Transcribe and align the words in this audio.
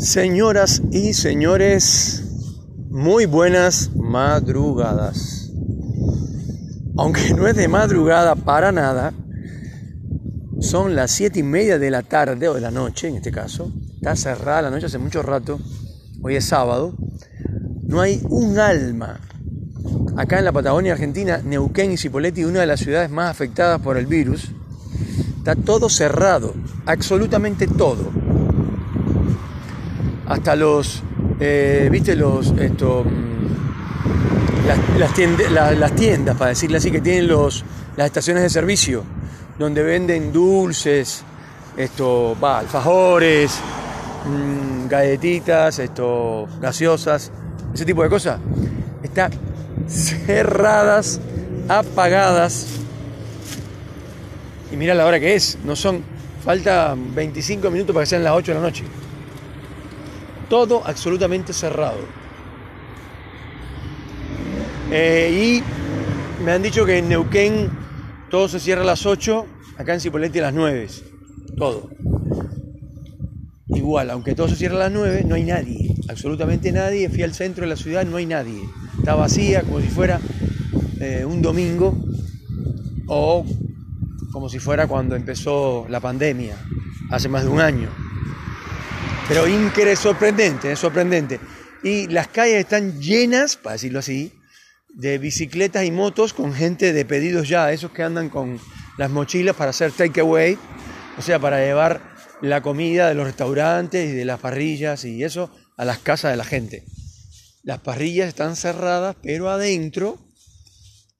Señoras 0.00 0.80
y 0.90 1.12
señores, 1.12 2.24
muy 2.88 3.26
buenas 3.26 3.90
madrugadas. 3.94 5.52
Aunque 6.96 7.34
no 7.34 7.46
es 7.46 7.54
de 7.54 7.68
madrugada 7.68 8.34
para 8.34 8.72
nada, 8.72 9.12
son 10.58 10.96
las 10.96 11.10
siete 11.10 11.40
y 11.40 11.42
media 11.42 11.78
de 11.78 11.90
la 11.90 12.02
tarde 12.02 12.48
o 12.48 12.54
de 12.54 12.62
la 12.62 12.70
noche 12.70 13.08
en 13.08 13.16
este 13.16 13.30
caso. 13.30 13.70
Está 13.96 14.16
cerrada 14.16 14.62
la 14.62 14.70
noche 14.70 14.86
hace 14.86 14.98
mucho 14.98 15.22
rato. 15.22 15.60
Hoy 16.22 16.36
es 16.36 16.46
sábado. 16.46 16.94
No 17.82 18.00
hay 18.00 18.22
un 18.30 18.58
alma. 18.58 19.20
Acá 20.16 20.38
en 20.38 20.46
la 20.46 20.52
Patagonia 20.52 20.94
Argentina, 20.94 21.42
Neuquén 21.44 21.92
y 21.92 21.98
Cipolletti, 21.98 22.44
una 22.44 22.60
de 22.60 22.66
las 22.66 22.80
ciudades 22.80 23.10
más 23.10 23.30
afectadas 23.30 23.82
por 23.82 23.98
el 23.98 24.06
virus, 24.06 24.50
está 25.36 25.54
todo 25.54 25.90
cerrado, 25.90 26.54
absolutamente 26.86 27.66
todo 27.66 28.19
hasta 30.30 30.54
los, 30.54 31.02
eh, 31.40 31.88
viste, 31.90 32.14
los, 32.14 32.52
esto, 32.52 33.04
mm, 33.04 34.96
las, 34.96 35.12
tiendas, 35.96 36.36
para 36.36 36.50
decirle 36.50 36.76
así, 36.76 36.92
que 36.92 37.00
tienen 37.00 37.26
los, 37.26 37.64
las 37.96 38.06
estaciones 38.06 38.44
de 38.44 38.50
servicio, 38.50 39.02
donde 39.58 39.82
venden 39.82 40.32
dulces, 40.32 41.24
esto, 41.76 42.36
va, 42.42 42.60
alfajores, 42.60 43.58
mmm, 44.24 44.86
galletitas, 44.86 45.80
esto, 45.80 46.46
gaseosas, 46.60 47.32
ese 47.74 47.84
tipo 47.84 48.04
de 48.04 48.08
cosas, 48.08 48.38
están 49.02 49.32
cerradas, 49.88 51.20
apagadas. 51.68 52.66
Y 54.70 54.76
mira 54.76 54.94
la 54.94 55.06
hora 55.06 55.18
que 55.18 55.34
es, 55.34 55.58
no 55.64 55.74
son, 55.74 56.04
falta 56.44 56.94
25 56.96 57.68
minutos 57.68 57.92
para 57.92 58.04
que 58.04 58.10
sean 58.10 58.22
las 58.22 58.34
8 58.34 58.52
de 58.52 58.54
la 58.54 58.64
noche 58.64 58.84
todo 60.50 60.82
absolutamente 60.84 61.54
cerrado. 61.54 62.00
Eh, 64.90 65.62
y 65.62 66.44
me 66.44 66.52
han 66.52 66.62
dicho 66.62 66.84
que 66.84 66.98
en 66.98 67.08
Neuquén 67.08 67.70
todo 68.28 68.48
se 68.48 68.58
cierra 68.58 68.82
a 68.82 68.84
las 68.84 69.06
8, 69.06 69.46
acá 69.78 69.94
en 69.94 70.00
Cipolletti 70.00 70.40
a 70.40 70.42
las 70.42 70.54
9. 70.54 70.88
Todo. 71.56 71.88
Igual, 73.68 74.10
aunque 74.10 74.34
todo 74.34 74.48
se 74.48 74.56
cierra 74.56 74.74
a 74.74 74.78
las 74.80 74.92
9, 74.92 75.24
no 75.26 75.36
hay 75.36 75.44
nadie, 75.44 75.94
absolutamente 76.08 76.72
nadie. 76.72 77.08
Fui 77.08 77.22
al 77.22 77.32
centro 77.32 77.62
de 77.62 77.70
la 77.70 77.76
ciudad, 77.76 78.04
no 78.04 78.16
hay 78.16 78.26
nadie. 78.26 78.60
Está 78.98 79.14
vacía, 79.14 79.62
como 79.62 79.80
si 79.80 79.88
fuera 79.88 80.20
eh, 81.00 81.24
un 81.24 81.40
domingo 81.40 81.96
o 83.06 83.46
como 84.32 84.48
si 84.48 84.58
fuera 84.58 84.88
cuando 84.88 85.14
empezó 85.14 85.86
la 85.88 86.00
pandemia, 86.00 86.56
hace 87.10 87.28
más 87.28 87.44
de 87.44 87.48
un 87.50 87.60
año. 87.60 88.09
Pero 89.30 89.46
increíble, 89.46 89.94
sorprendente, 89.94 90.72
es 90.72 90.80
sorprendente. 90.80 91.38
Y 91.84 92.08
las 92.08 92.26
calles 92.26 92.56
están 92.56 93.00
llenas, 93.00 93.56
para 93.56 93.74
decirlo 93.74 94.00
así, 94.00 94.32
de 94.88 95.18
bicicletas 95.18 95.84
y 95.84 95.92
motos 95.92 96.32
con 96.34 96.52
gente 96.52 96.92
de 96.92 97.04
pedidos 97.04 97.48
ya, 97.48 97.70
esos 97.70 97.92
que 97.92 98.02
andan 98.02 98.28
con 98.28 98.60
las 98.98 99.08
mochilas 99.08 99.54
para 99.54 99.70
hacer 99.70 99.92
takeaway, 99.92 100.58
o 101.16 101.22
sea, 101.22 101.38
para 101.38 101.64
llevar 101.64 102.02
la 102.42 102.60
comida 102.60 103.08
de 103.08 103.14
los 103.14 103.24
restaurantes 103.24 104.10
y 104.10 104.14
de 104.14 104.24
las 104.24 104.40
parrillas 104.40 105.04
y 105.04 105.22
eso 105.22 105.48
a 105.76 105.84
las 105.84 106.00
casas 106.00 106.32
de 106.32 106.36
la 106.36 106.44
gente. 106.44 106.82
Las 107.62 107.78
parrillas 107.78 108.26
están 108.26 108.56
cerradas, 108.56 109.14
pero 109.22 109.48
adentro 109.48 110.18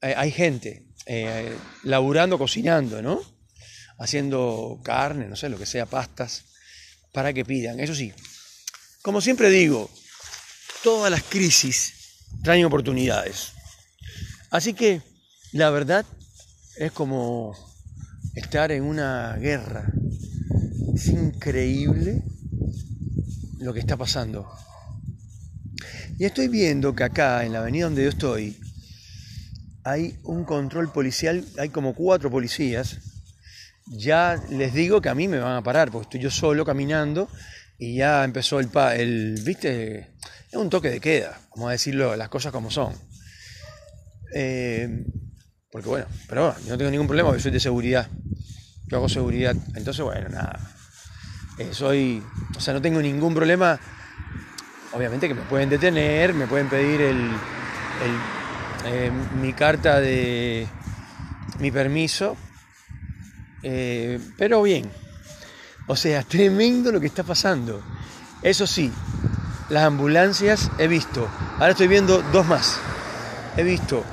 eh, 0.00 0.14
hay 0.16 0.30
gente 0.30 0.86
eh, 1.06 1.52
laburando, 1.82 2.38
cocinando, 2.38 3.02
¿no? 3.02 3.20
Haciendo 3.98 4.78
carne, 4.84 5.26
no 5.26 5.34
sé, 5.34 5.48
lo 5.48 5.58
que 5.58 5.66
sea, 5.66 5.86
pastas 5.86 6.44
para 7.16 7.32
que 7.32 7.46
pidan. 7.46 7.80
Eso 7.80 7.94
sí, 7.94 8.12
como 9.00 9.22
siempre 9.22 9.48
digo, 9.48 9.88
todas 10.84 11.10
las 11.10 11.22
crisis 11.22 11.94
traen 12.42 12.66
oportunidades. 12.66 13.52
Así 14.50 14.74
que 14.74 15.00
la 15.52 15.70
verdad 15.70 16.04
es 16.76 16.92
como 16.92 17.56
estar 18.34 18.70
en 18.70 18.82
una 18.82 19.34
guerra. 19.36 19.90
Es 20.94 21.06
increíble 21.06 22.22
lo 23.60 23.72
que 23.72 23.80
está 23.80 23.96
pasando. 23.96 24.46
Y 26.18 26.26
estoy 26.26 26.48
viendo 26.48 26.94
que 26.94 27.04
acá, 27.04 27.46
en 27.46 27.54
la 27.54 27.60
avenida 27.60 27.86
donde 27.86 28.02
yo 28.02 28.10
estoy, 28.10 28.60
hay 29.84 30.18
un 30.22 30.44
control 30.44 30.92
policial, 30.92 31.46
hay 31.56 31.70
como 31.70 31.94
cuatro 31.94 32.30
policías 32.30 32.98
ya 33.86 34.40
les 34.50 34.74
digo 34.74 35.00
que 35.00 35.08
a 35.08 35.14
mí 35.14 35.28
me 35.28 35.38
van 35.38 35.56
a 35.56 35.62
parar, 35.62 35.90
porque 35.90 36.04
estoy 36.04 36.20
yo 36.20 36.30
solo 36.30 36.64
caminando 36.64 37.28
y 37.78 37.96
ya 37.96 38.24
empezó 38.24 38.58
el, 38.60 38.70
el 38.96 39.40
viste, 39.44 40.14
es 40.50 40.54
un 40.54 40.70
toque 40.70 40.90
de 40.90 41.00
queda, 41.00 41.38
vamos 41.54 41.68
a 41.68 41.72
decirlo 41.72 42.16
las 42.16 42.28
cosas 42.28 42.52
como 42.52 42.70
son. 42.70 42.94
Eh, 44.34 45.04
porque 45.70 45.88
bueno, 45.88 46.06
pero 46.28 46.46
bueno, 46.46 46.58
yo 46.64 46.70
no 46.70 46.78
tengo 46.78 46.90
ningún 46.90 47.06
problema, 47.06 47.28
porque 47.28 47.42
soy 47.42 47.52
de 47.52 47.60
seguridad, 47.60 48.08
yo 48.86 48.96
hago 48.96 49.08
seguridad, 49.08 49.54
entonces 49.74 50.04
bueno, 50.04 50.28
nada, 50.28 50.58
eh, 51.58 51.70
soy, 51.72 52.22
o 52.56 52.60
sea, 52.60 52.74
no 52.74 52.82
tengo 52.82 53.00
ningún 53.00 53.34
problema, 53.34 53.78
obviamente 54.92 55.28
que 55.28 55.34
me 55.34 55.42
pueden 55.42 55.68
detener, 55.68 56.34
me 56.34 56.46
pueden 56.46 56.68
pedir 56.68 57.00
el, 57.00 57.18
el 57.18 58.20
eh, 58.86 59.10
mi 59.40 59.52
carta 59.52 60.00
de 60.00 60.66
mi 61.58 61.70
permiso, 61.70 62.36
eh, 63.62 64.18
pero 64.36 64.62
bien, 64.62 64.90
o 65.86 65.96
sea, 65.96 66.22
tremendo 66.28 66.92
lo 66.92 67.00
que 67.00 67.06
está 67.06 67.22
pasando. 67.22 67.82
Eso 68.42 68.66
sí, 68.66 68.92
las 69.70 69.84
ambulancias 69.84 70.70
he 70.78 70.88
visto, 70.88 71.28
ahora 71.54 71.70
estoy 71.70 71.88
viendo 71.88 72.22
dos 72.32 72.46
más. 72.46 72.78
He 73.56 73.62
visto 73.62 74.04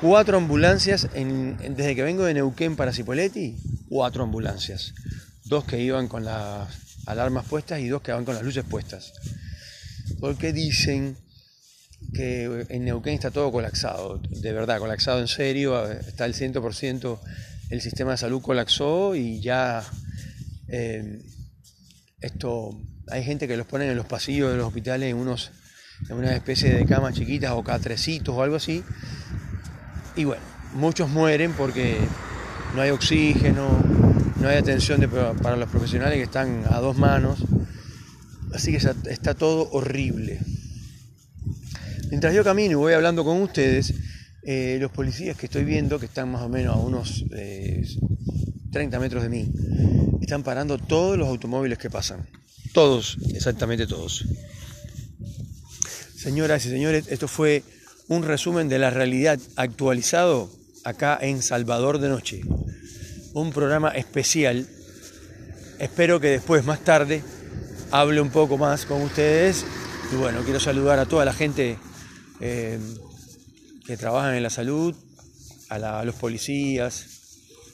cuatro 0.00 0.36
ambulancias 0.36 1.08
desde 1.12 1.96
que 1.96 2.02
vengo 2.02 2.24
de 2.24 2.34
Neuquén 2.34 2.76
para 2.76 2.92
Cipoletti, 2.92 3.56
cuatro 3.88 4.22
ambulancias. 4.22 4.94
Dos 5.44 5.64
que 5.64 5.80
iban 5.80 6.08
con 6.08 6.24
las 6.24 6.68
alarmas 7.06 7.46
puestas 7.46 7.80
y 7.80 7.88
dos 7.88 8.02
que 8.02 8.12
iban 8.12 8.24
con 8.24 8.34
las 8.34 8.44
luces 8.44 8.64
puestas. 8.64 9.12
Porque 10.20 10.52
dicen 10.52 11.16
que 12.14 12.66
en 12.68 12.84
Neuquén 12.84 13.14
está 13.14 13.30
todo 13.30 13.50
colapsado, 13.50 14.18
de 14.18 14.52
verdad, 14.52 14.78
colapsado 14.78 15.20
en 15.20 15.28
serio, 15.28 15.90
está 15.90 16.24
el 16.26 16.34
100% 16.34 17.18
el 17.70 17.80
sistema 17.80 18.12
de 18.12 18.16
salud 18.16 18.40
colapsó 18.40 19.14
y 19.14 19.40
ya 19.40 19.84
eh, 20.68 21.20
esto 22.20 22.70
hay 23.08 23.24
gente 23.24 23.48
que 23.48 23.56
los 23.56 23.66
ponen 23.66 23.90
en 23.90 23.96
los 23.96 24.06
pasillos 24.06 24.50
de 24.50 24.56
los 24.56 24.66
hospitales 24.66 25.10
en 25.10 25.16
unos 25.16 25.50
en 26.08 26.16
una 26.16 26.34
especie 26.34 26.72
de 26.72 26.86
camas 26.86 27.14
chiquitas 27.14 27.52
o 27.52 27.62
catrecitos 27.64 28.34
o 28.34 28.42
algo 28.42 28.56
así. 28.56 28.84
Y 30.16 30.24
bueno 30.24 30.42
muchos 30.74 31.08
mueren 31.08 31.52
porque 31.52 31.98
no 32.74 32.82
hay 32.82 32.90
oxígeno 32.90 33.82
no 34.40 34.48
hay 34.48 34.56
atención 34.56 35.00
para 35.42 35.56
los 35.56 35.68
profesionales 35.68 36.16
que 36.16 36.24
están 36.24 36.62
a 36.70 36.78
dos 36.78 36.96
manos. 36.96 37.40
Así 38.54 38.70
que 38.70 38.78
está 38.78 39.34
todo 39.34 39.68
horrible. 39.72 40.40
Mientras 42.08 42.32
yo 42.34 42.44
camino 42.44 42.72
y 42.72 42.74
voy 42.74 42.92
hablando 42.94 43.24
con 43.24 43.42
ustedes 43.42 43.92
eh, 44.50 44.78
los 44.80 44.90
policías 44.90 45.36
que 45.36 45.44
estoy 45.44 45.62
viendo, 45.62 45.98
que 45.98 46.06
están 46.06 46.32
más 46.32 46.40
o 46.40 46.48
menos 46.48 46.74
a 46.74 46.78
unos 46.78 47.22
30 47.28 47.36
eh, 47.36 48.98
metros 48.98 49.22
de 49.22 49.28
mí, 49.28 49.52
están 50.22 50.42
parando 50.42 50.78
todos 50.78 51.18
los 51.18 51.28
automóviles 51.28 51.76
que 51.76 51.90
pasan. 51.90 52.26
Todos, 52.72 53.18
exactamente 53.34 53.86
todos. 53.86 54.24
Señoras 56.16 56.64
y 56.64 56.70
señores, 56.70 57.08
esto 57.08 57.28
fue 57.28 57.62
un 58.08 58.22
resumen 58.22 58.70
de 58.70 58.78
la 58.78 58.88
realidad 58.88 59.38
actualizado 59.56 60.50
acá 60.82 61.18
en 61.20 61.42
Salvador 61.42 61.98
de 61.98 62.08
Noche. 62.08 62.40
Un 63.34 63.52
programa 63.52 63.90
especial. 63.90 64.66
Espero 65.78 66.20
que 66.20 66.28
después, 66.28 66.64
más 66.64 66.80
tarde, 66.80 67.22
hable 67.90 68.22
un 68.22 68.30
poco 68.30 68.56
más 68.56 68.86
con 68.86 69.02
ustedes. 69.02 69.66
Y 70.10 70.16
bueno, 70.16 70.40
quiero 70.42 70.58
saludar 70.58 70.98
a 71.00 71.04
toda 71.04 71.26
la 71.26 71.34
gente 71.34 71.76
eh, 72.40 72.78
que 73.88 73.96
trabajan 73.96 74.34
en 74.34 74.42
la 74.42 74.50
salud, 74.50 74.94
a, 75.70 76.04
los 76.04 76.14
policías, 76.16 77.06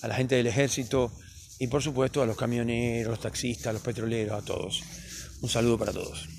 a 0.00 0.08
la 0.08 0.14
gente 0.14 0.36
del 0.36 0.46
ejército 0.46 1.12
y 1.58 1.66
por 1.66 1.82
supuesto 1.82 2.22
a 2.22 2.26
los 2.26 2.34
camioneros, 2.34 3.10
los 3.10 3.20
taxistas, 3.20 3.74
los 3.74 3.82
petroleros, 3.82 4.42
a 4.42 4.42
todos. 4.42 4.82
Un 5.42 5.50
saludo 5.50 5.76
para 5.76 5.92
todos. 5.92 6.37